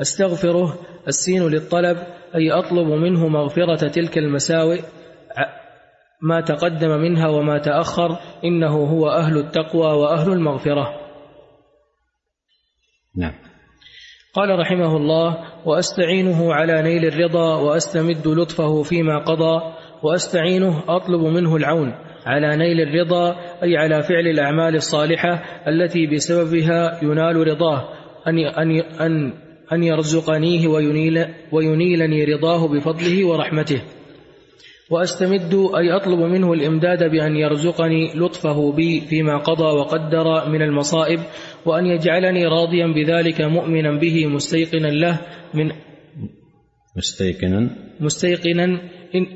[0.00, 1.96] أستغفره السين للطلب
[2.34, 4.80] أي أطلب منه مغفرة تلك المساوئ
[6.22, 8.18] ما تقدم منها وما تأخر.
[8.44, 11.00] إنه هو أهل التقوى وأهل المغفرة.
[13.16, 13.51] نعم.
[14.34, 19.62] قال رحمه الله وأستعينه على نيل الرضا وأستمد لطفه فيما قضى
[20.02, 21.94] وأستعينه أطلب منه العون
[22.26, 27.88] على نيل الرضا أي على فعل الأعمال الصالحة التي بسببها ينال رضاه
[28.26, 29.32] أن أن أن
[29.72, 33.82] أن يرزقنيه وينيل وينيلني رضاه بفضله ورحمته.
[34.92, 41.20] وأستمد أي أطلب منه الإمداد بأن يرزقني لطفه بي فيما قضى وقدر من المصائب
[41.66, 45.20] وأن يجعلني راضيا بذلك مؤمنا به مستيقنا له
[45.54, 45.72] من
[46.96, 47.70] مستيقنا.
[48.00, 48.64] مستيقنا
[49.14, 49.26] إن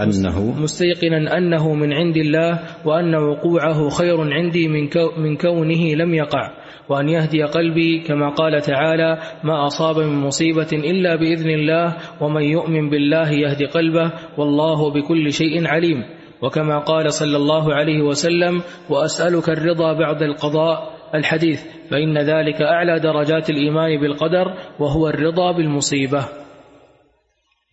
[0.00, 6.14] أنه مستيقنا أنه من عند الله وأن وقوعه خير عندي من, كو من كونه لم
[6.14, 6.50] يقع
[6.88, 12.90] وأن يهدي قلبي كما قال تعالى ما أصاب من مصيبة إلا بإذن الله ومن يؤمن
[12.90, 16.04] بالله يهدي قلبه والله بكل شيء عليم.
[16.42, 20.96] وكما قال صلى الله عليه وسلم وأسألك الرضا بعد القضاء.
[21.14, 26.28] الحديث فإن ذلك أعلى درجات الإيمان بالقدر وهو الرضا بالمصيبة.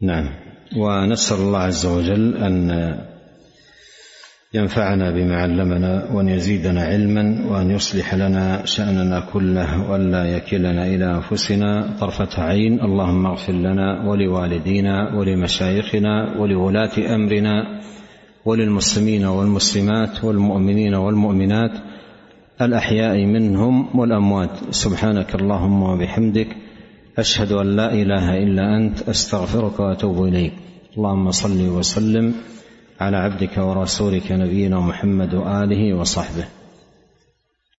[0.02, 0.43] نعم.
[0.78, 2.98] ونسأل الله عز وجل أن
[4.54, 11.90] ينفعنا بما علمنا وأن يزيدنا علما وأن يصلح لنا شأننا كله وألا يكلنا إلى أنفسنا
[12.00, 12.82] طرفة عين.
[12.82, 17.82] اللهم اغفر لنا ولوالدينا ولمشايخنا ولولاة أمرنا
[18.46, 21.72] وللمسلمين والمسلمات والمؤمنين والمؤمنات
[22.62, 24.50] الأحياء منهم والأموات.
[24.72, 26.48] سبحانك اللهم وبحمدك.
[27.18, 29.10] أشهد أن لا إله إلا أنت.
[29.10, 30.54] أستغفرك وأتوب إليك.
[30.98, 32.34] اللهم صل وسلم
[33.02, 36.63] على عبدك ورسولك نبينا محمد وآله وصحبه.